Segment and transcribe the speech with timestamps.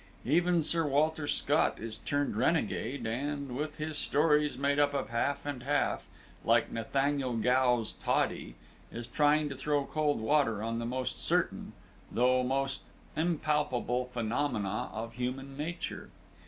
[0.25, 5.45] Even Sir Walter Scott is turned renegade, and, with his stories made up of half
[5.45, 6.07] and half,
[6.43, 8.55] like Nathaniel Gow's toddy,
[8.91, 11.73] is trying to throw cold water on the most certain,
[12.11, 12.81] though most
[13.15, 16.09] impalpable, phenomena of human nature.